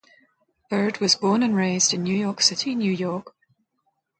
[0.67, 3.35] Byrd was born and raised in New York City, New York.